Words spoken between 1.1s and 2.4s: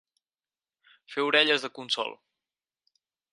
Fer orelles de cònsol.